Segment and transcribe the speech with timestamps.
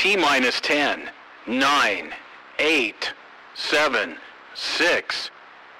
[0.00, 1.10] T minus 10,
[1.46, 2.12] 9,
[2.58, 3.12] 8,
[3.54, 4.16] 7,
[4.54, 5.30] 6,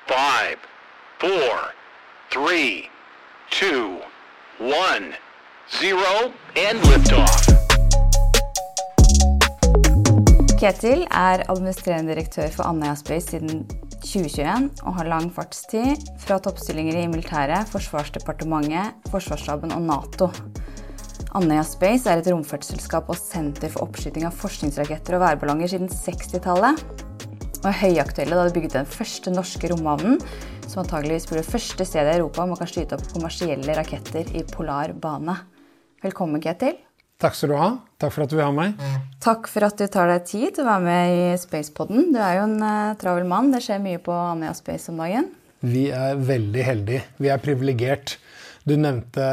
[0.09, 0.59] 5,
[1.21, 1.31] 4,
[2.29, 2.91] 3,
[3.51, 4.03] 2,
[4.61, 5.15] 1,
[5.81, 6.33] 0,
[6.69, 7.49] and liftoff.
[10.61, 13.65] Ketil er administrerende direktør for Andøya Space siden
[14.05, 20.29] 2021 og har lang fartstid fra toppstillinger i militæret, Forsvarsdepartementet, Forsvarsstaben og Nato.
[21.39, 26.81] Andøya Space er et romfartsselskap og senter for oppskyting av forskningsraketter og værballonger siden 60-tallet.
[27.61, 30.19] Og er høyaktuelle da de bygget den første norske romhavnen,
[30.65, 34.43] som antageligvis blir det første stedet i Europa man kan skyte opp kommersielle raketter i
[34.49, 35.37] polar bane.
[36.03, 36.81] Velkommen, Ketil.
[37.21, 37.69] Takk skal du ha.
[38.01, 38.83] Takk for at du vil ha meg.
[39.23, 42.09] Takk for at du tar deg tid til å være med i Spacepodden.
[42.15, 43.53] Du er jo en uh, travel mann.
[43.55, 45.31] Det skjer mye på Andøya Space om dagen.
[45.61, 47.05] Vi er veldig heldige.
[47.21, 48.17] Vi er privilegert.
[48.69, 49.25] Du nevnte,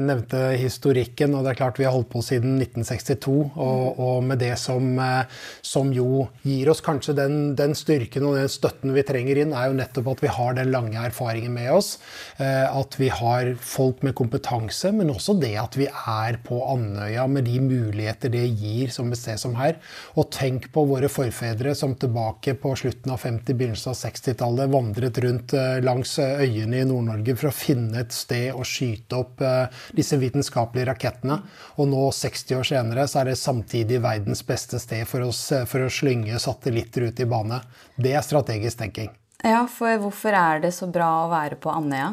[0.00, 3.34] nevnte, historikken, og det er klart vi har holdt på siden 1962.
[3.60, 8.38] Og, og med det som, eh, som, jo gir oss kanskje den, den, styrken og
[8.40, 11.68] den støtten vi trenger inn, er jo nettopp at vi har den lange erfaringen med
[11.74, 11.98] oss.
[12.40, 17.26] Eh, at vi har folk med kompetanse, men også det at vi er på Andøya
[17.28, 19.76] med de muligheter det gir som et sted som her.
[20.16, 25.22] Og tenk på våre forfedre som tilbake på slutten av 50-, begynnelsen av 60-tallet vandret
[25.26, 29.82] rundt eh, langs øyene i Nord-Norge for å finne et sted å skyte opp eh,
[29.96, 31.38] disse vitenskapelige rakettene.
[31.78, 35.86] Og nå, 60 år senere, så er det samtidig verdens beste sted for, oss, for
[35.86, 37.62] å slynge satellitter ut i bane.
[37.96, 39.12] Det er strategisk tenking.
[39.42, 42.12] Ja, for hvorfor er det så bra å være på Andøya?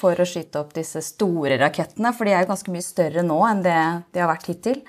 [0.00, 2.12] For å skyte opp disse store rakettene?
[2.16, 3.80] For de er jo ganske mye større nå enn det
[4.14, 4.80] de har vært hittil.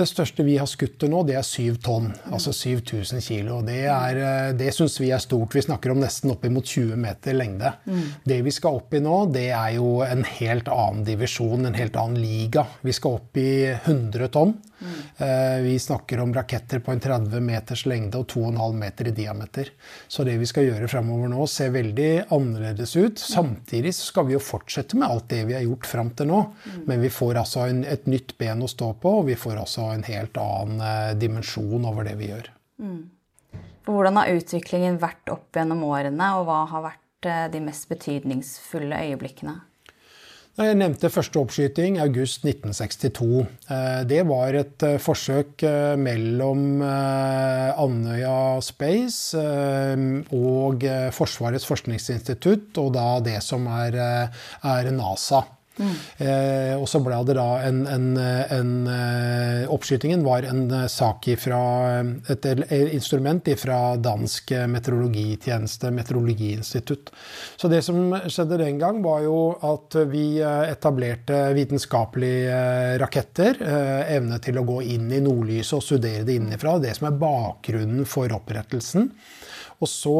[0.00, 2.06] Det største vi har skutt til nå, det er 7 tonn.
[2.32, 3.58] Altså 7000 kilo.
[3.66, 5.52] Det, er, eh, det syns vi er stort.
[5.52, 7.74] Vi snakker om nesten oppimot 20 meter lengde.
[7.84, 8.06] Mm.
[8.24, 12.00] Det vi skal opp i nå, det er jo en helt annen divisjon, en helt
[12.00, 12.64] annen liga.
[12.80, 14.56] Vi skal opp i 100 tonn.
[14.80, 15.64] Mm.
[15.64, 19.68] Vi snakker om raketter på en 30 meters lengde og 2,5 meter i diameter.
[20.08, 23.20] Så det vi skal gjøre fremover nå, ser veldig annerledes ut.
[23.20, 26.40] Samtidig skal vi jo fortsette med alt det vi har gjort fram til nå.
[26.88, 29.89] Men vi får altså en, et nytt ben å stå på, og vi får altså
[29.94, 32.50] en helt annen eh, dimensjon over det vi gjør.
[32.82, 33.00] Mm.
[33.88, 39.02] Hvordan har utviklingen vært opp gjennom årene, og hva har vært eh, de mest betydningsfulle
[39.10, 39.58] øyeblikkene?
[40.60, 43.44] Jeg nevnte første oppskyting august 1962.
[43.70, 45.64] Eh, det var et forsøk
[46.00, 49.40] mellom Andøya Space
[50.36, 50.84] og
[51.16, 53.96] Forsvarets forskningsinstitutt, og da det som er,
[54.74, 55.46] er NASA.
[55.78, 61.28] Eh, og så ble det da en, en, en, eh, Oppskytingen var en eh, sak
[61.40, 61.60] fra
[62.32, 62.46] et
[62.92, 67.10] instrument fra dansk meteorologitjeneste, Meteorologiinstitutt.
[67.56, 73.60] Så det som skjedde den gang, var jo at vi etablerte vitenskapelige raketter.
[74.10, 76.78] Evne til å gå inn i nordlyset og studere det innenfra.
[76.82, 79.10] Det som er bakgrunnen for opprettelsen.
[79.80, 80.16] Og så,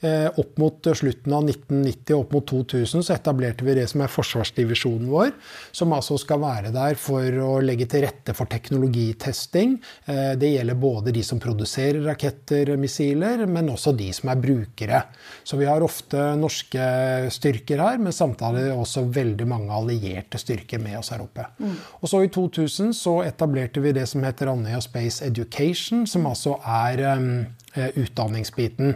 [0.00, 4.02] eh, opp mot slutten av 1990 og opp mot 2000, så etablerte vi det som
[4.02, 5.32] er forsvarsdivisjonen vår.
[5.72, 9.78] Som altså skal være der for å legge til rette for teknologitesting.
[10.06, 15.04] Eh, det gjelder både de som produserer raketter, missiler, men også de som er brukere.
[15.44, 20.98] Så vi har ofte norske styrker her, men samtidig også veldig mange allierte styrker med
[20.98, 21.46] oss her oppe.
[21.60, 21.76] Mm.
[22.02, 26.58] Og så i 2000 så etablerte vi det som heter Andøya Space Education, som altså
[26.66, 28.94] er um, utdanningsbiten.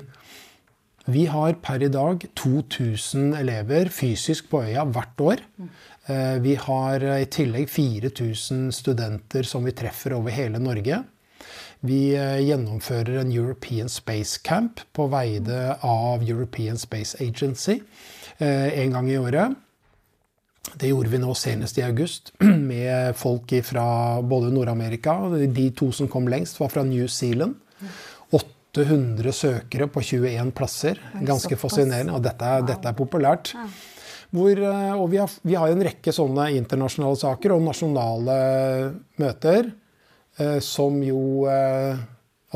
[1.08, 5.40] Vi har per i dag 2000 elever fysisk på øya hvert år.
[6.06, 10.98] Eh, vi har eh, i tillegg 4000 studenter som vi treffer over hele Norge.
[11.80, 17.78] Vi gjennomfører en European Space Camp på veide av European Space Agency
[18.38, 19.54] en gang i året.
[20.74, 22.32] Det gjorde vi nå senest i august
[22.72, 23.86] med folk fra
[24.22, 27.54] både Nord-Amerika De to som kom lengst, var fra New Zealand.
[28.76, 31.00] 800 søkere på 21 plasser.
[31.24, 32.16] Ganske fascinerende.
[32.16, 33.54] Og dette er, dette er populært.
[34.34, 38.38] Hvor, eh, og vi har, vi har, en rekke sånne internasjonale saker og nasjonale
[39.20, 39.70] møter
[40.36, 41.96] eh, som jo eh,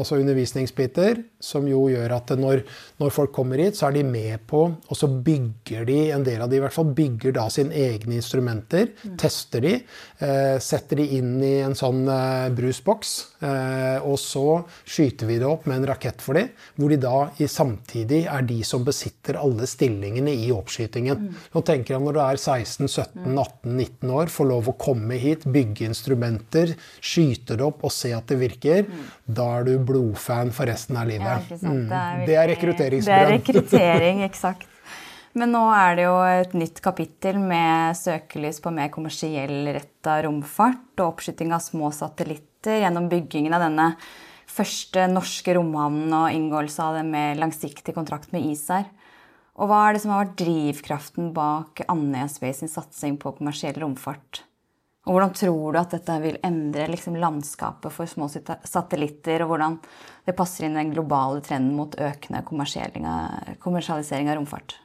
[0.00, 2.62] altså undervisningsbiter, som jo gjør at når,
[3.03, 6.41] når, folk kommer hit, så er de med på Og så bygger de, en del
[6.41, 8.93] av de i hvert fall, bygger da sine egne instrumenter.
[9.03, 9.17] Mm.
[9.21, 9.75] Tester de.
[10.23, 13.12] Eh, setter de inn i en sånn eh, brusboks.
[13.44, 16.47] Eh, og så skyter vi det opp med en rakett for de,
[16.79, 21.27] hvor de da i, samtidig er de som besitter alle stillingene i oppskytingen.
[21.27, 21.44] Mm.
[21.53, 24.15] Nå tenker jeg når du er 16-17-18-19 mm.
[24.17, 28.41] år, får lov å komme hit, bygge instrumenter, skyte det opp og se at det
[28.41, 28.87] virker.
[28.89, 29.05] Mm.
[29.41, 31.50] Da er du blodfan for resten av livet.
[31.52, 31.87] Ja, mm.
[31.88, 33.19] det, er det er rekrutteringsbrønn.
[33.19, 34.69] Det er rekruttering, eksakt.
[35.38, 41.00] Men nå er det jo et nytt kapittel med søkelys på mer kommersiell retta romfart
[41.00, 43.87] og oppskyting av små satellitter gjennom byggingen av denne
[44.52, 48.84] første norske romhavnen og inngåelse av det med langsiktig kontrakt med ISAR.
[49.56, 53.81] Og hva er det som har vært drivkraften bak Andøya Space sin satsing på kommersiell
[53.81, 54.44] romfart?
[55.02, 59.81] Og hvordan tror du at dette vil endre liksom, landskapet for små satellitter, og hvordan
[60.28, 64.76] det passer inn den globale trenden mot økende kommersialisering av romfart?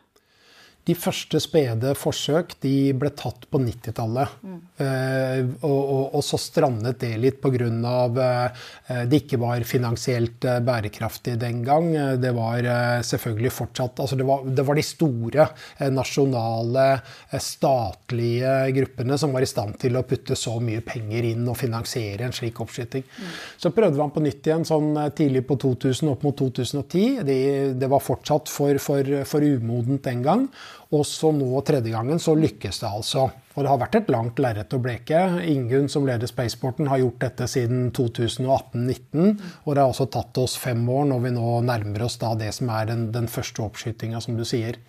[0.87, 4.35] De første spede forsøk de ble tatt på 90-tallet.
[4.39, 4.59] Mm.
[4.79, 7.57] Eh, og, og, og, så strandet det litt pga.
[7.57, 11.89] Eh, det ikke var finansielt eh, bærekraftig den gang.
[12.21, 16.87] Det var eh, selvfølgelig fortsatt altså det var, det var, de store eh, nasjonale,
[17.31, 21.59] eh, statlige gruppene som var i stand til å putte så mye penger inn og
[21.59, 23.03] finansiere en slik oppskyting.
[23.03, 23.35] Mm.
[23.59, 27.21] Så prøvde man på nytt igjen sånn tidlig på 2000, opp mot 2010.
[27.27, 27.39] Det,
[27.81, 30.47] det var fortsatt for, for, for umodent den gang.
[30.95, 33.27] Og så nå tredje gangen så lykkes det altså.
[33.57, 35.19] Og det har vært et langt lerret å bleke.
[35.49, 39.33] Ingunn som leder Spaceporten har gjort dette siden 2018-19.
[39.65, 42.53] Og det har også tatt oss fem år når vi nå nærmer oss da det
[42.55, 44.79] som er den, den første oppskytinga, som du sier.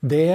[0.00, 0.30] Det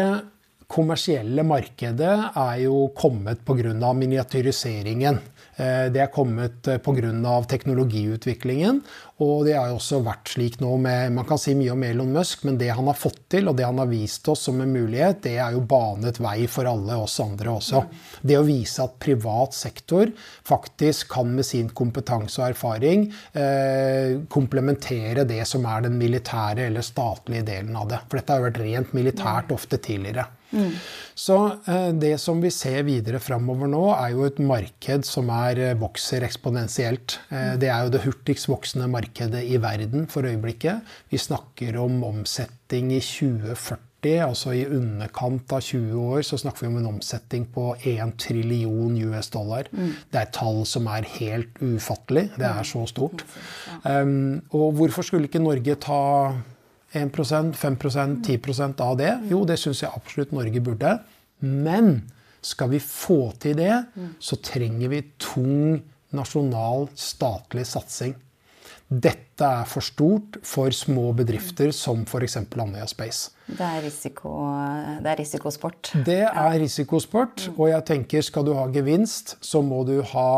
[0.72, 3.94] kommersielle markedet er jo kommet pga.
[3.94, 5.20] miniatyriseringen.
[5.56, 7.42] Eh, det er kommet eh, pga.
[7.48, 8.82] teknologiutviklingen.
[9.24, 12.12] Og det har jo også vært slik nå med Man kan si mye om Elon
[12.12, 14.74] Musk, men det han har fått til, og det han har vist oss som en
[14.74, 17.86] mulighet, det er jo banet vei for alle oss andre også.
[18.22, 20.12] Det å vise at privat sektor
[20.44, 26.84] faktisk kan med sin kompetanse og erfaring eh, komplementere det som er den militære eller
[26.84, 28.04] statlige delen av det.
[28.10, 30.28] For dette har jo vært rent militært ofte tidligere.
[30.56, 30.72] Mm.
[31.16, 31.38] Så
[31.68, 35.78] eh, det som vi ser videre framover nå, er jo et marked som er, eh,
[35.80, 37.19] vokser eksponentielt.
[37.30, 40.96] Eh, det er jo det hurtigst voksende markedet i verden for øyeblikket.
[41.12, 43.81] Vi snakker om omsetning i 2040
[44.22, 48.94] altså i underkant av 20 år, så snakker vi om en omsetning på 1 trillion
[49.10, 49.69] US dollar.
[49.72, 49.96] Mm.
[50.12, 52.28] Det er et tall som er helt ufattelig.
[52.38, 53.25] Det er så stort.
[53.81, 56.04] Um, og hvorfor skulle ikke Norge ta
[56.96, 59.12] 1 5% 10% av det?
[59.30, 60.98] Jo, det syns jeg absolutt Norge burde.
[61.40, 62.06] Men
[62.46, 63.74] skal vi få til det,
[64.20, 65.82] så trenger vi tung
[66.16, 68.16] nasjonal, statlig satsing.
[68.86, 72.38] Dette er for stort for små bedrifter som f.eks.
[72.38, 73.32] Andøya Space.
[73.50, 74.30] Det er, risiko,
[75.02, 75.90] det er, risikosport.
[76.06, 77.50] Det er risikosport.
[77.58, 80.30] Og jeg tenker skal du ha gevinst, så må du ha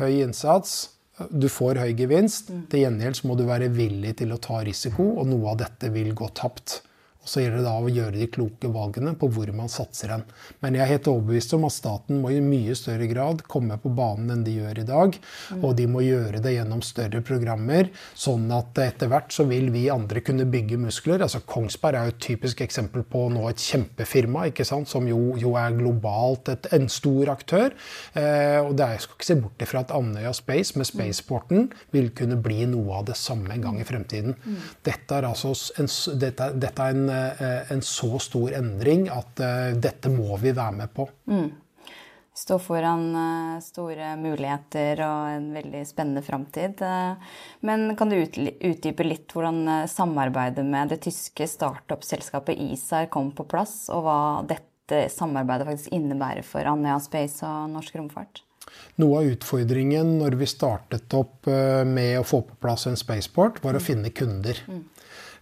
[0.00, 0.90] høy innsats
[1.30, 2.50] du får høy gevinst.
[2.72, 6.12] Til gjengjeld må du være villig til å ta risiko, og noe av dette vil
[6.16, 6.80] gå tapt.
[7.22, 10.24] Og Så gjelder det da å gjøre de kloke valgene på hvor man satser hen.
[10.64, 13.92] Men jeg er helt overbevist om at staten må i mye større grad komme på
[13.94, 15.18] banen enn de gjør i dag.
[15.60, 19.84] Og de må gjøre det gjennom større programmer, sånn at etter hvert så vil vi
[19.92, 21.22] andre kunne bygge muskler.
[21.22, 24.90] Altså Kongsberg er jo et typisk eksempel på nå et kjempefirma, ikke sant?
[24.90, 27.70] som jo, jo er globalt et, en stor aktør.
[28.18, 31.70] Eh, og det er, jeg skal ikke se bort ifra at Andøya Space med Spaceporten
[31.94, 34.34] vil kunne bli noe av det samme en gang i fremtiden.
[34.82, 37.11] Dette er altså en, dette, dette er en
[37.72, 41.06] en så stor endring at eh, dette må vi være med på.
[41.30, 41.50] Mm.
[42.32, 46.82] Vi står foran eh, store muligheter og en veldig spennende framtid.
[47.60, 53.86] Men kan du utdype litt hvordan samarbeidet med det tyske startup-selskapet ISAR kom på plass,
[53.92, 58.42] og hva dette samarbeidet faktisk innebærer for Andøya Space og norsk romfart?
[59.02, 63.76] Noe av utfordringen når vi startet opp med å få på plass en spaceport, var
[63.76, 63.84] å mm.
[63.84, 64.60] finne kunder.
[64.70, 64.84] Mm.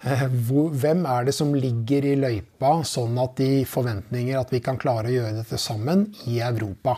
[0.00, 4.80] Eh, hvem er det som ligger i løypa, sånn at de forventninger at vi kan
[4.80, 6.96] klare å gjøre dette sammen i Europa?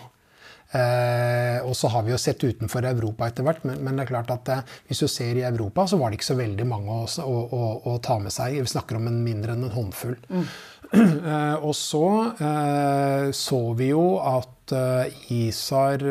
[0.72, 4.30] Eh, og så har vi jo sett utenfor Europa etter hvert, men, det er klart
[4.32, 7.08] at eh, hvis du ser i Europa, så var det ikke så veldig mange å,
[7.26, 8.56] å, å, å ta med seg.
[8.62, 10.16] Vi snakker om en mindre enn en håndfull.
[10.30, 10.46] Mm.
[11.22, 12.06] Eh, og så
[12.42, 16.02] eh, så vi jo at eh, ISAR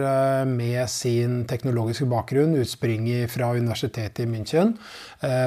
[0.49, 4.73] med sin teknologiske bakgrunn utspringer fra universitetet i München.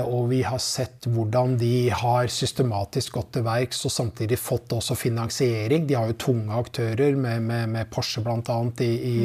[0.06, 4.94] Og vi har sett hvordan de har systematisk gått til verks og samtidig fått også
[4.98, 5.88] finansiering.
[5.88, 8.58] De har jo tunge aktører med, med, med Porsche bl.a.
[8.86, 9.16] I, i,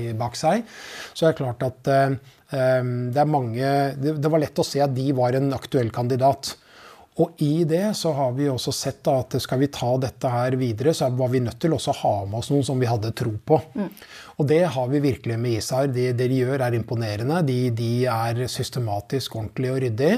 [0.00, 0.66] i, bak seg.
[1.12, 5.06] Så det er klart at det, er mange, det var lett å se at de
[5.14, 6.56] var en aktuell kandidat.
[7.20, 10.94] Og i det så har vi også sett at skal vi ta dette her videre,
[10.96, 13.34] så var vi nødt til også å ha med oss noen som vi hadde tro
[13.36, 13.58] på.
[13.76, 13.90] Mm.
[14.40, 15.90] Og det har vi virkelig med ISAR.
[15.92, 17.42] Det, det de gjør, er imponerende.
[17.44, 20.14] De, de, er systematisk, ordentlig og ryddig.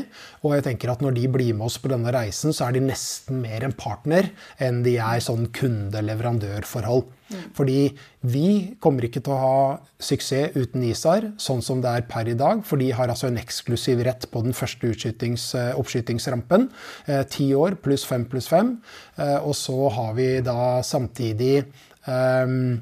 [0.47, 2.87] Og jeg tenker at når de blir med oss på denne reisen, så er de
[2.87, 4.31] nesten mer en partner
[4.63, 7.09] enn de er sånn kunde-leverandør-forhold.
[7.57, 7.89] Fordi
[8.21, 9.59] vi kommer ikke til å ha
[10.03, 12.63] suksess uten ISAR, sånn som det er per i dag.
[12.67, 15.79] For de har altså en eksklusiv rett på den første oppskytingsrampen.
[15.81, 16.69] oppskytingsrampen.
[17.07, 18.79] Eh, ti år pluss fem pluss fem.
[19.17, 21.65] Eh, og så har vi da samtidig
[22.07, 22.81] um,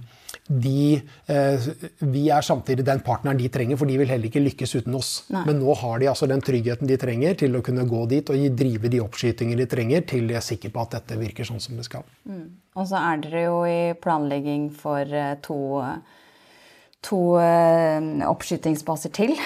[0.48, 1.66] de, eh,
[1.98, 5.12] vi er samtidig den partneren de trenger, for de vil heller ikke lykkes uten oss.
[5.32, 5.44] Nei.
[5.46, 8.48] Men nå har de altså den tryggheten de trenger til å kunne gå dit og
[8.58, 11.78] drive de oppskytinger de trenger, til de er sikre på at dette virker sånn som
[11.78, 12.04] det skal.
[12.28, 12.48] Mm.
[12.74, 15.60] Og så er dere jo i planlegging for eh, to,
[17.06, 19.36] to eh, oppskytingsbaser til.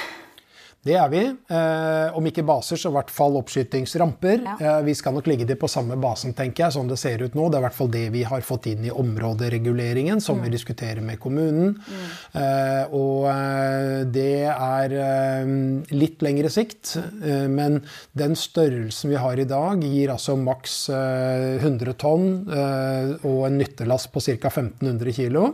[0.87, 1.23] Det er vi.
[1.27, 4.45] Eh, om ikke baser, så i hvert fall oppskytingsramper.
[4.45, 4.55] Ja.
[4.61, 7.35] Eh, vi skal nok ligge det på samme basen, tenker jeg, sånn det ser ut
[7.35, 7.49] nå.
[7.51, 10.47] Det er i hvert fall det vi har fått inn i områdereguleringen, som mm.
[10.47, 11.75] vi diskuterer med kommunen.
[11.75, 12.07] Mm.
[12.43, 15.53] Eh, og eh, det er eh,
[15.97, 17.81] litt lengre sikt, eh, men
[18.15, 24.23] den størrelsen vi har i dag, gir altså maks 100 tonn og en nyttelast på
[24.23, 24.53] ca.
[24.53, 25.51] 1500 kg.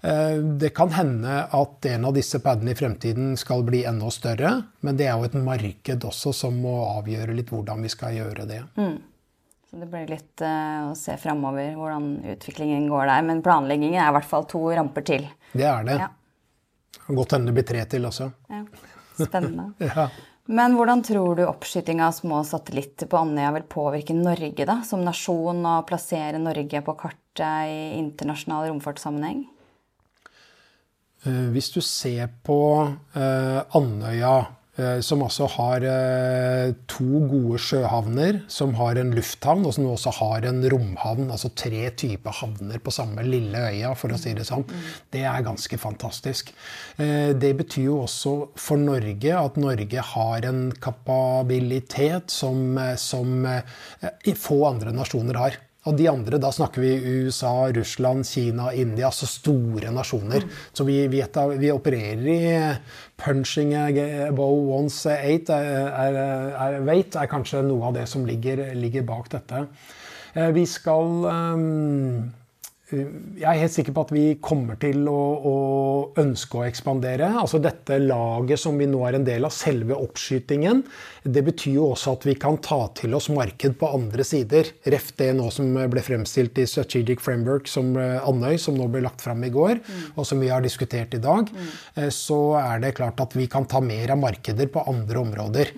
[0.00, 4.54] Eh, det kan hende at en av disse padene i fremtiden skal bli enda større,
[4.80, 8.46] men det er jo et marked også som må avgjøre litt hvordan vi skal gjøre
[8.48, 8.62] det.
[8.80, 8.96] Mm.
[9.70, 13.26] Så det blir litt uh, å se framover hvordan utviklingen går der.
[13.28, 15.28] Men planleggingen er i hvert fall to ramper til.
[15.52, 16.00] Det er det.
[16.00, 16.08] Ja.
[17.06, 18.32] Godt hende det blir tre til også.
[18.50, 18.64] Ja.
[19.20, 19.68] Spennende.
[19.86, 20.08] ja.
[20.50, 25.04] Men hvordan tror du oppskyting av små satellitter på Andøya vil påvirke Norge da, som
[25.06, 29.44] nasjon, og plassere Norge på kartet i internasjonal romfartssammenheng?
[31.28, 32.56] Eh, hvis du ser på
[33.12, 34.36] eh, Andøya,
[34.80, 35.84] eh, som altså har
[36.88, 41.90] to gode sjøhavner, som har en lufthavn, og som også har en romhavn, altså tre
[41.92, 44.64] typer havner på samme lille øya, for å si det sånn,
[45.12, 46.54] det er ganske fantastisk.
[46.96, 53.44] Det betyr jo også for Norge at Norge har en kapabilitet som, som
[54.40, 55.60] få andre nasjoner har.
[55.88, 60.44] Og de andre, da snakker vi USA, Russland, Kina, India, altså store nasjoner.
[60.76, 61.22] Så vi, vi,
[61.56, 62.42] vi opererer i
[63.20, 63.72] punching
[64.26, 69.32] above once eight er, er, weight, er kanskje noe av det som ligger, ligger bak
[69.32, 69.64] dette.
[70.34, 72.28] Eh, vi skal um,
[72.92, 75.54] jeg er helt sikker på at vi kommer til å, å,
[76.20, 77.28] ønske å ekspandere.
[77.40, 80.82] Altså dette laget som vi nå er en del av, selve oppskytingen,
[81.22, 84.72] det betyr jo også at vi kan ta til oss marked på andre sider.
[84.94, 89.04] Ref det nå som ble fremstilt i Strategic Framework som eh, Andøy, som nå ble
[89.06, 90.04] lagt fram i går, mm.
[90.16, 91.50] og som vi har diskutert i dag.
[91.50, 91.72] Mm.
[91.96, 95.76] Eh, så er det klart at vi kan ta mer av markeder på andre områder.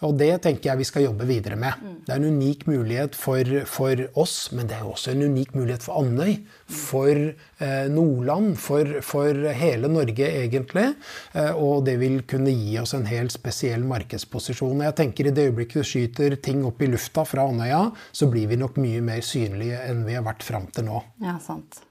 [0.00, 0.06] Mm.
[0.08, 1.80] Og det tenker jeg vi skal jobbe videre med.
[2.06, 5.84] Det er en unik mulighet for, for oss, men det er også en unik mulighet
[5.84, 6.38] for Andøy.
[6.70, 10.86] For eh, Nordland, for, for, hele Norge egentlig.
[11.34, 14.86] Eh, og det vil kunne gi oss en helt spesiell markedsposisjon.
[14.88, 18.48] Jeg tenker I det øyeblikket du skyter ting opp i lufta fra Andøya, så blir
[18.50, 21.04] vi nok mye mer synlige enn vi har vært fram til nå.
[21.24, 21.84] Ja, sant.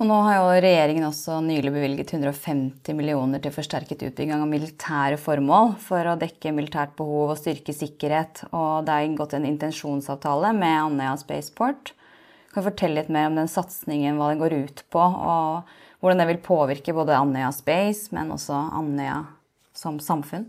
[0.00, 5.18] Og nå har jo regjeringen også nylig bevilget 150 millioner til forsterket utbygging av militære
[5.20, 8.46] formål for å dekke militært behov og styrke sikkerhet.
[8.48, 11.92] Og det er inngått en intensjonsavtale med Andøya Spaceport.
[12.48, 15.68] Kan du fortelle litt mer om den satsingen, hva den går ut på, og
[16.00, 19.20] hvordan det vil påvirke både Andøya Space, men også Andøya
[19.76, 20.48] som samfunn?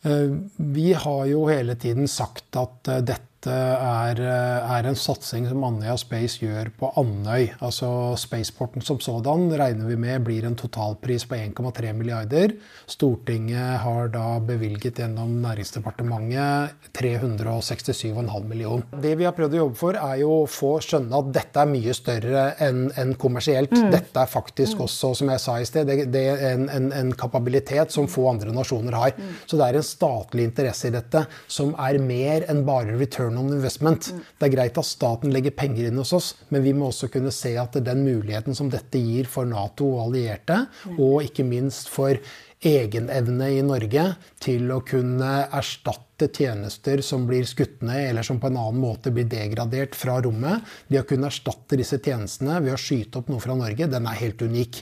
[0.00, 3.04] Eh, vi har jo hele tiden sagt at eh,
[3.44, 7.50] dette er, eh, er, en satsing som Andøya Space gjør på Andøy.
[7.60, 12.54] Altså Spaceporten som sådan regner vi med blir en totalpris på 1,3 milliarder.
[12.86, 18.86] Stortinget har da bevilget gjennom Næringsdepartementet 367,5 millioner.
[19.00, 21.70] Det vi har prøvd å jobbe for, er jo å få skjønne at dette er
[21.70, 23.74] mye større enn en kommersielt.
[23.74, 23.90] Mm.
[23.92, 24.84] Dette er faktisk mm.
[24.86, 28.26] også, som jeg sa i sted, det, det er en, en, en, kapabilitet som få
[28.32, 29.12] andre nasjoner har.
[29.18, 29.36] Mm.
[29.46, 33.46] Så det er en statlig interesse i dette som er mer enn bare return return
[33.46, 34.12] on investment.
[34.38, 37.32] Det er greit at staten legger penger inn hos oss, men vi må også kunne
[37.32, 40.66] se at den muligheten som dette gir for Nato og allierte,
[40.98, 42.18] og ikke minst for
[42.64, 48.48] egenevne i Norge til å kunne erstatte tjenester som blir skutt ned, eller som på
[48.48, 50.64] en annen måte blir degradert fra rommet.
[50.88, 54.22] Det å kunne erstatte disse tjenestene ved å skyte opp noe fra Norge, den er
[54.22, 54.80] helt unik.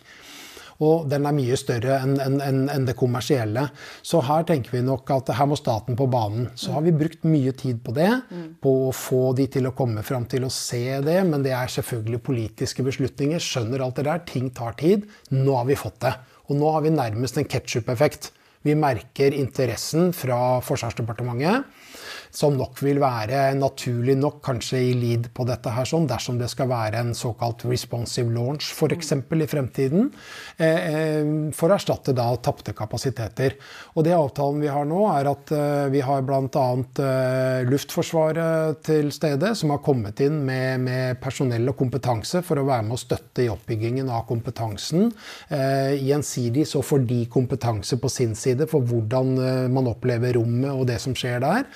[0.82, 3.68] Og den er mye større enn en, en, en det kommersielle.
[4.02, 6.48] Så her tenker vi nok at her må staten på banen.
[6.58, 8.10] Så har vi brukt mye tid på det,
[8.62, 11.20] på å få de til å komme fram til å se det.
[11.28, 13.42] Men det er selvfølgelig politiske beslutninger.
[13.42, 14.24] Skjønner alt det der.
[14.28, 15.06] Ting tar tid.
[15.30, 16.16] Nå har vi fått det.
[16.50, 18.32] Og nå har vi nærmest en ketsjup-effekt.
[18.62, 21.66] Vi merker interessen fra Forsvarsdepartementet.
[22.32, 26.48] Som nok vil være naturlig nok kanskje i lead på dette her, sånn, dersom det
[26.48, 29.12] skal være en såkalt responsive launch f.eks.
[29.12, 30.08] i fremtiden,
[31.52, 33.58] for å erstatte da tapte kapasiteter.
[33.92, 35.52] Og det avtalen vi har nå, er at
[35.92, 36.64] vi har bl.a.
[37.68, 42.86] Luftforsvaret til stede, som har kommet inn med, med personell og kompetanse for å være
[42.88, 45.10] med å støtte i oppbyggingen av kompetansen.
[45.52, 49.36] Gjensidig så får de kompetanse på sin side for hvordan
[49.72, 51.68] man opplever rommet og det som skjer der.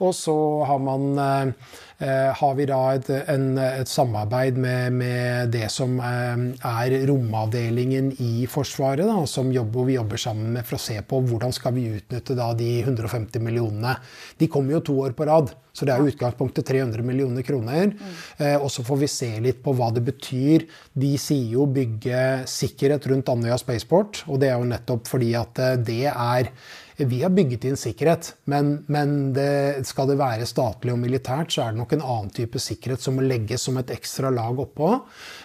[0.00, 1.52] Og så har, man, eh,
[2.00, 8.46] har vi da et, en, et samarbeid med, med, det som eh, er romavdelingen i
[8.50, 11.86] Forsvaret, da, som jobber, vi jobber sammen med for å se på hvordan skal vi
[11.94, 13.94] utnytte da, de 150 millionene.
[14.40, 15.54] De kommer jo to år på rad.
[15.74, 17.90] Så det er jo utgangspunktet 300 millioner kroner.
[17.90, 18.14] Mm.
[18.38, 20.68] Eh, og så får vi se litt på hva det betyr.
[20.94, 25.62] De sier jo bygge sikkerhet rundt Andøya Spaceport, og det er jo nettopp fordi at
[25.62, 26.52] eh, det er
[26.94, 31.64] vi har bygget inn sikkerhet, men, men det, skal det være statlig og militært, så
[31.64, 34.88] er det nok en annen type sikkerhet som må legges som et ekstra lag oppå.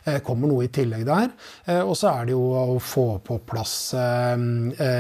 [0.06, 1.32] Eh, kommer noe i tillegg der.
[1.66, 4.38] Eh, og så er det jo å få på plass eh,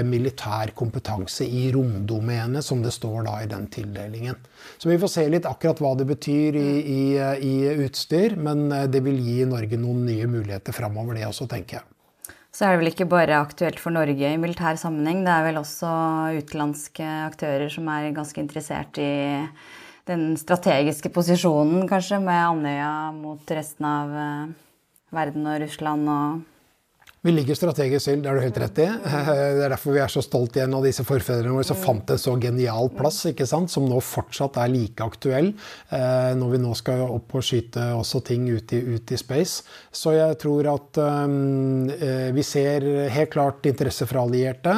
[0.03, 4.41] militær kompetanse i romdomenet, som det står da i den tildelingen.
[4.77, 7.03] Så vi får se litt akkurat hva det betyr i, i,
[7.47, 7.55] i
[7.85, 11.87] utstyr, men det vil gi Norge noen nye muligheter framover, det også, tenker jeg
[12.59, 15.21] så er det vel ikke bare aktuelt for Norge i militær sammenheng.
[15.23, 15.89] Det er vel også
[16.41, 19.11] utenlandske aktører som er ganske interessert i
[20.09, 24.53] den strategiske posisjonen, kanskje, med Andøya mot resten av eh,
[25.13, 26.39] verden og Russland og
[27.21, 28.85] vi ligger strategisk til, det har du helt rett i.
[28.87, 32.21] Det er derfor vi er så stolt igjen av disse forfedrene våre som fant en
[32.21, 33.71] så genial plass, ikke sant?
[33.73, 38.21] som nå fortsatt er like aktuell eh, når vi nå skal opp og skyte også
[38.29, 39.65] ting ut i, ut i space.
[39.91, 41.89] Så jeg tror at um,
[42.35, 44.71] vi ser helt klart interesse fra allierte.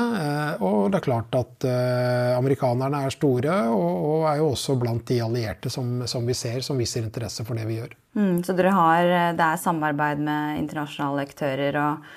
[0.65, 5.05] Og det er klart at uh, amerikanerne er store, og, og, er jo også blant
[5.11, 7.95] de allierte som, som, vi ser, som viser interesse for det vi gjør.
[8.17, 11.81] Mm, så dere har, det er samarbeid med internasjonale aktører?
[11.85, 12.11] og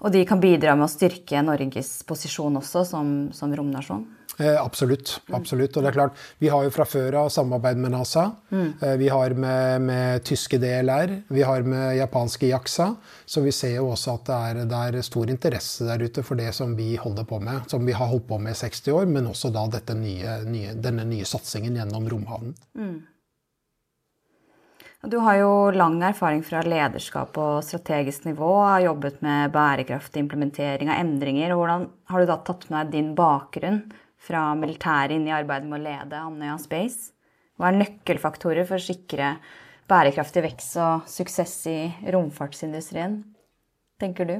[0.00, 4.06] og de kan bidra med å styrke Norges posisjon også som, som romnasjon?
[4.40, 5.20] Eh, absolutt.
[5.26, 5.76] absolutt.
[5.76, 8.30] Og det er klart, Vi har jo fra før av samarbeid med NASA.
[8.50, 8.72] Mm.
[8.80, 11.12] Eh, vi har med, med, tyske DLR.
[11.28, 12.94] Vi har med japanske JAXA.
[13.26, 16.40] Så vi ser jo også at det er, det er, stor interesse der ute for
[16.40, 17.68] det som vi holder på med.
[17.68, 21.04] Som vi har holdt på med i 60 år, men også da nye, nye, denne
[21.04, 22.56] nye satsingen gjennom romhavnen.
[22.78, 23.00] Mm.
[25.00, 30.90] Du har jo lang erfaring fra lederskap og strategisk nivå, har jobbet med bærekraftig implementering
[30.92, 31.54] av endringer.
[31.56, 33.80] Hvordan har du da tatt med deg din bakgrunn
[34.20, 37.14] fra militæret inn i arbeidet med å lede Andøya Space?
[37.56, 39.34] Hva er nøkkelfaktorer for å sikre
[39.88, 41.78] bærekraftig vekst og suksess i
[42.12, 43.22] romfartsindustrien,
[44.00, 44.36] tenker du?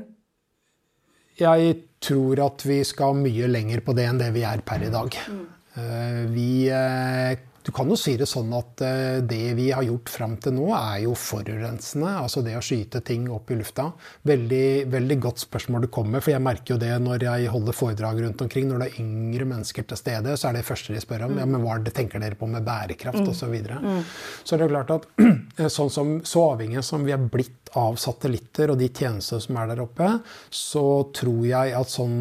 [1.40, 4.92] Jeg tror at vi skal mye lenger på det enn det vi er per i
[4.92, 5.16] dag.
[5.24, 5.44] Mm.
[5.80, 10.08] Eh, vi eh, du kan jo si det sånn at eh, det vi har gjort
[10.08, 12.08] fram til nå, er jo forurensende.
[12.22, 13.90] Altså det å skyte ting opp i lufta.
[14.28, 17.76] Veldig, veldig godt spørsmål du kommer med, for jeg merker jo det når jeg holder
[17.76, 18.70] foredrag rundt omkring.
[18.70, 21.36] Når det er yngre mennesker til stede, så er det første de spør om.
[21.40, 23.38] Ja, men hva tenker dere på med bærekraft osv.
[23.40, 23.78] Så, videre.
[23.80, 24.02] mm.
[24.44, 25.06] så det er klart at
[25.76, 29.70] sånn som, så avhengig som vi er blitt av satellitter og de tjenestene som er
[29.70, 30.08] der oppe,
[30.54, 30.84] så
[31.16, 32.18] tror jeg at sånn,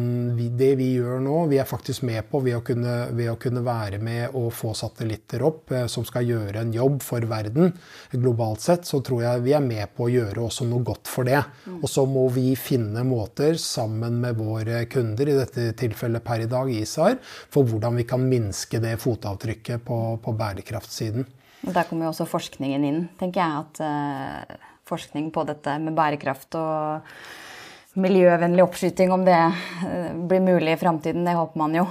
[0.58, 3.64] det vi gjør nå, vi er faktisk med på ved å kunne, ved å kunne
[3.66, 7.70] være med og få satellitter opp eh, som skal gjøre en jobb for verden
[8.10, 11.28] globalt sett, så tror jeg vi er med på å gjøre også noe godt for
[11.28, 11.40] det.
[11.66, 11.80] Mm.
[11.80, 16.48] Og så må vi finne måter sammen med våre kunder, i dette tilfellet per i
[16.50, 21.28] dag ISAR, for hvordan vi kan minske det fotavtrykket på, på bærekraftsiden.
[21.60, 23.64] Der kommer jo også forskningen inn, tenker jeg.
[23.64, 30.74] at uh forskning på dette med bærekraft og miljøvennlig oppskyting, om det eh, blir mulig
[30.74, 31.26] i framtiden.
[31.26, 31.86] Det håper man jo.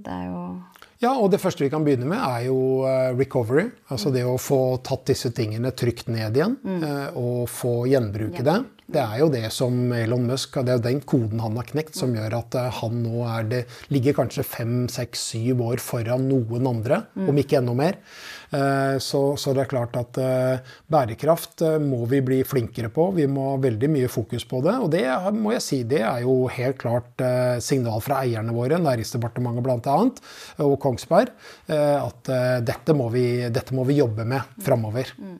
[0.00, 0.42] Det er jo
[1.00, 3.70] ja, og det første vi kan begynne med, er jo eh, recovery.
[3.88, 6.84] Altså det å få tatt disse tingene trygt ned igjen mm.
[7.16, 8.58] og få gjenbruke det.
[8.90, 11.94] Det er jo det som Elon Musk, det er jo den koden han har knekt,
[11.98, 17.04] som gjør at han nå det ligger kanskje fem, seks, syv år foran noen andre,
[17.14, 17.28] mm.
[17.30, 18.00] om ikke enda mer.
[18.50, 23.10] Eh, så, så, det er klart at eh, bærekraft eh, må vi bli flinkere på.
[23.14, 24.76] Vi må ha veldig mye fokus på det.
[24.82, 25.04] Og det
[25.36, 27.22] må jeg si, det er jo helt klart
[27.62, 29.98] signal fra eierne våre, Næringsdepartementet bl.a.,
[30.64, 31.30] og Kongsberg,
[31.70, 32.30] at
[32.66, 35.12] dette må vi, dette må vi jobbe med framover.
[35.20, 35.38] Mm.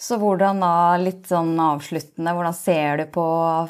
[0.00, 3.24] Så hvordan da, litt sånn avsluttende, hvordan ser du på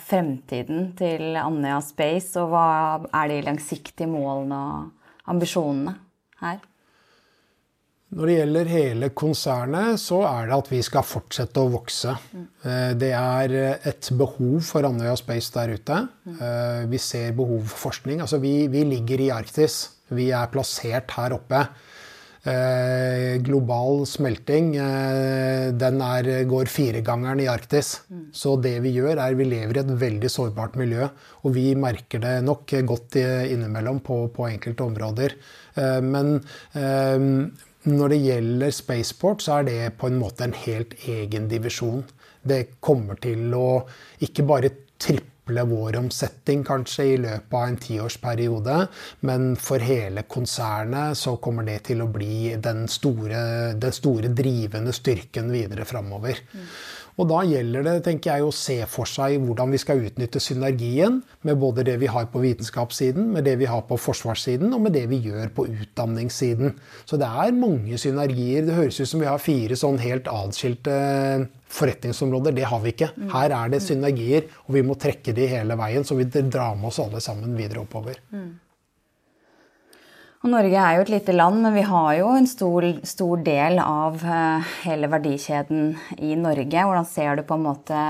[0.06, 2.66] fremtiden til Andøya Space, og hva
[3.10, 5.96] er de langsiktige målene og ambisjonene
[6.44, 6.60] her?
[8.10, 12.14] Når det gjelder hele konsernet, så er det at vi skal fortsette å vokse.
[12.34, 12.46] Mm.
[12.98, 13.54] Det er
[13.86, 15.98] et behov for Andøya Space der ute.
[16.26, 16.40] Mm.
[16.90, 18.22] Vi ser behov for forskning.
[18.22, 19.84] Altså vi, vi ligger i Arktis.
[20.10, 21.62] Vi er plassert her oppe.
[22.40, 27.98] Eh, global smelting eh, den er, går firegangeren i Arktis.
[28.08, 28.22] Mm.
[28.32, 31.10] Så det vi gjør, er vi lever i et veldig sårbart miljø.
[31.44, 35.36] Og vi merker det nok godt innimellom på, på enkelte områder.
[35.76, 36.38] Eh, men
[36.72, 37.28] eh,
[37.90, 42.06] når det gjelder spaceport, så er det på en måte en helt egen divisjon.
[42.40, 43.82] Det kommer til å
[44.24, 48.76] ikke bare trippe doble vår omsetning kanskje i løpet av en tiårsperiode.
[49.20, 54.92] Men for hele konsernet så kommer det til å bli den store, den store drivende
[54.92, 56.38] styrken videre framover.
[56.52, 56.66] Mm.
[57.20, 61.18] Og da gjelder det tenker jeg, å se for seg hvordan vi skal utnytte synergien
[61.44, 64.96] med både det vi har på vitenskapssiden, med det vi har på forsvarssiden, og med
[64.96, 66.72] det vi gjør på utdanningssiden.
[67.04, 68.64] Så det er mange synergier.
[68.64, 70.96] Det høres ut som vi har fire sånn helt atskilte
[71.70, 72.56] forretningsområder.
[72.56, 73.12] Det har vi ikke.
[73.18, 73.28] Mm.
[73.36, 76.88] Her er det synergier, og vi må trekke de hele veien, så vi drar med
[76.88, 78.24] oss alle sammen videre oppover.
[80.40, 83.76] Og Norge er jo et lite land, men vi har jo en stor, stor del
[83.82, 86.84] av uh, hele verdikjeden i Norge.
[86.88, 88.04] Hvordan ser du på en måte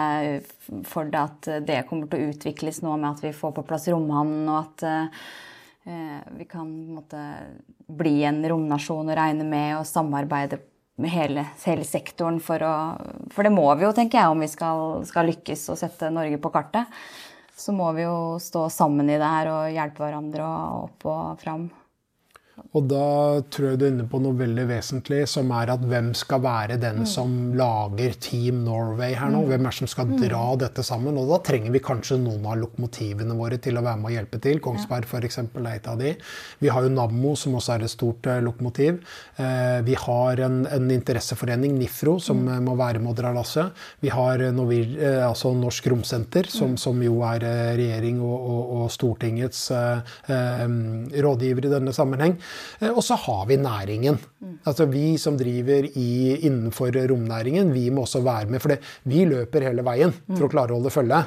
[0.86, 3.88] for deg at det kommer til å utvikles nå med at vi får på plass
[3.90, 5.18] romhavnen, og at
[6.36, 7.18] vi kan måte,
[7.88, 10.60] bli en romnasjon og regne med å samarbeide
[11.00, 12.74] med hele, hele sektoren for å
[13.32, 16.38] For det må vi jo, tenker jeg, om vi skal, skal lykkes og sette Norge
[16.38, 17.00] på kartet.
[17.56, 20.46] Så må vi jo stå sammen i det her og hjelpe hverandre
[20.84, 21.68] opp og fram.
[22.76, 26.12] Og da tror jeg du er inne på noe veldig vesentlig, som er at hvem
[26.18, 27.08] skal være den mm.
[27.08, 29.42] som lager Team Norway her nå?
[29.42, 29.48] Mm.
[29.50, 30.16] Hvem er det som skal mm.
[30.22, 31.18] dra dette sammen?
[31.18, 34.40] Og da trenger vi kanskje noen av lokomotivene våre til å være med og hjelpe
[34.44, 34.60] til.
[34.62, 35.40] Kongsberg f.eks.
[35.42, 36.14] er et av de.
[36.62, 39.00] Vi har jo Nammo, som også er et stort eh, lokomotiv.
[39.40, 42.54] Eh, vi har en, en, interesseforening, NIFRO, som mm.
[42.66, 43.74] må være med å dra lasset.
[44.04, 48.38] Vi har eh, Novir, eh, altså Norsk Romsenter, som, som, jo er eh, regjering og,
[48.38, 50.16] og, og Stortingets eh,
[51.26, 52.38] rådgiver i denne sammenheng.
[52.80, 54.18] Eh, og så har vi næringen.
[54.66, 58.60] Altså Vi som driver i, innenfor romnæringen, vi må også være med.
[58.62, 61.24] For vi løper hele veien for å klare å holde følge.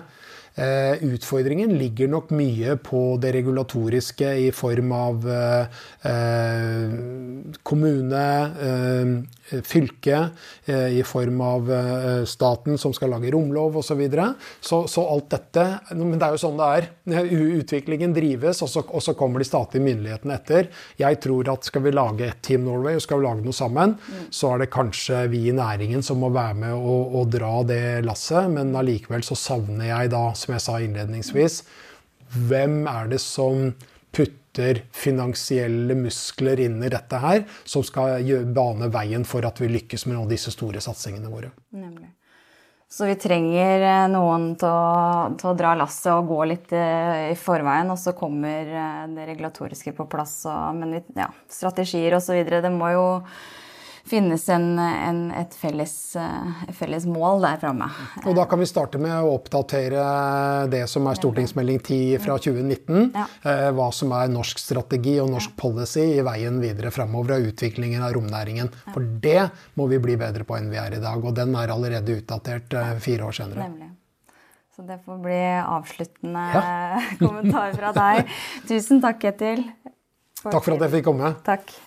[0.55, 6.91] Eh, utfordringen ligger nok mye på det regulatoriske i form av eh,
[7.65, 8.25] kommune,
[9.65, 10.19] fylke,
[10.65, 11.69] i form av
[12.29, 13.93] staten som skal lage romlov osv.
[13.93, 14.27] Så, videre.
[14.61, 16.87] så Så alt dette Men det er jo sånn det er.
[17.59, 20.69] Utviklingen drives, og så, og så kommer de statlige myndighetene etter.
[20.97, 23.95] Jeg tror at skal vi lage et Team Norway og skal vi lage noe sammen,
[23.99, 24.25] mm.
[24.33, 27.83] så er det kanskje vi i næringen som må være med og, og dra det
[28.07, 28.49] lasset.
[28.53, 31.61] Men allikevel så savner jeg da som jeg sa innledningsvis,
[32.49, 33.71] hvem er det som
[34.13, 38.21] putter finansielle muskler inn i dette her, som skal
[38.53, 41.49] bane veien for at vi lykkes med disse store satsingene våre.
[41.73, 42.11] Nemlig.
[42.93, 47.31] Så vi trenger eh, noen til å, til å dra lasset og gå litt eh,
[47.31, 50.35] i forveien, og så kommer eh, det regulatoriske på plass.
[50.45, 52.37] Og, men ja, strategier osv.
[52.45, 53.07] Det må jo
[54.05, 57.87] finnes en, en, et felles, eh, felles, mål der framme.
[58.25, 60.03] Og da kan vi starte med å oppdatere
[60.71, 63.13] det som er stortingsmelding 10 fra 2019.
[63.15, 63.25] Ja.
[63.47, 68.03] Eh, hva som er norsk strategi og norsk policy i veien videre framover av utviklingen
[68.03, 68.71] av romnæringen.
[68.91, 69.47] For det
[69.79, 71.23] må vi bli bedre på enn vi er i dag.
[71.23, 73.69] Og den er allerede utdatert eh, fire år senere.
[73.69, 73.93] Nemlig.
[74.73, 76.67] Så det får bli avsluttende ja.
[77.23, 78.35] kommentar fra deg.
[78.69, 79.67] Tusen takk, Ketil.
[80.43, 81.35] Takk for at jeg fikk komme.
[81.45, 81.77] Takk.